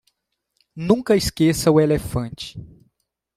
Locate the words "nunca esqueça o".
0.75-1.79